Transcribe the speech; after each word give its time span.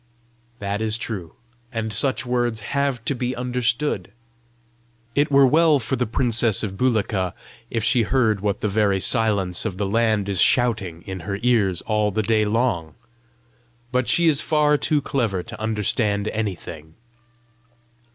"That 0.57 0.81
is 0.81 0.97
true, 0.97 1.35
and 1.71 1.93
such 1.93 2.25
words 2.25 2.61
HAVE 2.61 3.05
to 3.05 3.13
be 3.13 3.35
understood. 3.35 4.11
It 5.13 5.29
were 5.31 5.45
well 5.45 5.77
for 5.77 5.95
the 5.95 6.07
princess 6.07 6.63
of 6.63 6.75
Bulika 6.75 7.35
if 7.69 7.83
she 7.83 8.01
heard 8.01 8.39
what 8.39 8.61
the 8.61 8.67
very 8.67 8.99
silence 8.99 9.63
of 9.63 9.77
the 9.77 9.85
land 9.85 10.27
is 10.27 10.41
shouting 10.41 11.03
in 11.03 11.19
her 11.19 11.37
ears 11.43 11.83
all 11.83 12.09
day 12.09 12.45
long! 12.45 12.95
But 13.91 14.07
she 14.07 14.27
is 14.27 14.41
far 14.41 14.75
too 14.75 15.01
clever 15.03 15.43
to 15.43 15.61
understand 15.61 16.27
anything." 16.29 16.95